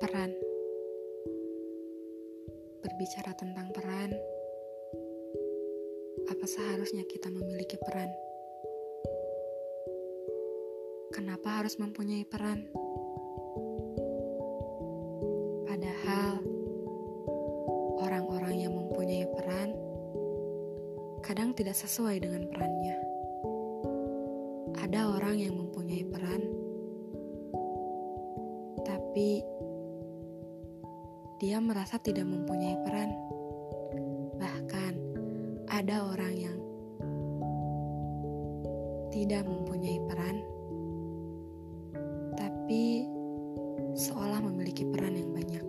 [0.00, 0.32] Peran
[2.80, 4.16] Berbicara tentang peran
[6.24, 8.08] Apa seharusnya kita memiliki peran?
[11.12, 12.64] Kenapa harus mempunyai peran?
[15.68, 16.40] Padahal
[18.00, 19.76] Orang-orang yang mempunyai peran
[21.20, 22.96] Kadang tidak sesuai dengan perannya
[24.80, 26.40] Ada orang yang mempunyai peran
[28.80, 29.60] Tapi
[31.40, 33.16] dia merasa tidak mempunyai peran.
[34.36, 34.92] Bahkan
[35.72, 36.58] ada orang yang
[39.08, 40.44] tidak mempunyai peran,
[42.36, 43.08] tapi
[43.96, 45.64] seolah memiliki peran yang banyak.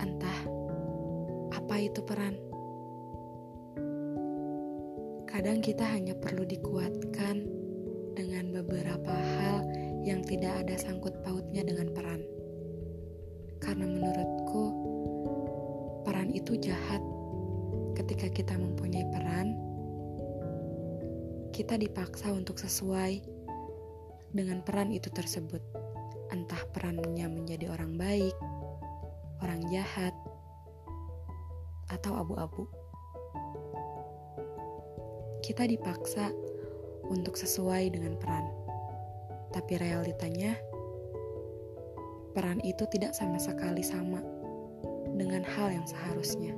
[0.00, 0.40] Entah
[1.52, 2.40] apa itu peran.
[5.28, 7.44] Kadang kita hanya perlu dikuatkan
[8.16, 9.68] dengan beberapa hal
[10.08, 12.35] yang tidak ada sangkut pautnya dengan peran.
[13.76, 14.64] Karena menurutku,
[16.00, 17.04] peran itu jahat.
[17.92, 19.52] Ketika kita mempunyai peran,
[21.52, 23.20] kita dipaksa untuk sesuai
[24.32, 25.60] dengan peran itu tersebut.
[26.32, 28.32] Entah perannya menjadi orang baik,
[29.44, 30.16] orang jahat,
[31.92, 32.64] atau abu-abu.
[35.44, 36.32] Kita dipaksa
[37.12, 38.48] untuk sesuai dengan peran,
[39.52, 40.56] tapi realitanya
[42.36, 44.20] peran itu tidak sama sekali sama
[45.16, 46.52] dengan hal yang seharusnya.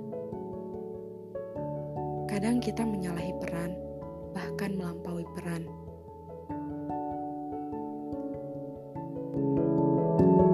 [2.27, 3.79] Kadang kita menyalahi peran,
[4.35, 5.71] bahkan melampaui peran.
[9.39, 10.48] thank you